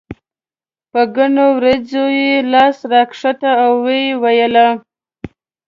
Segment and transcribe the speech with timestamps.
[0.91, 4.55] په ګڼو وريځو یې لاس راښکه او یې وویل.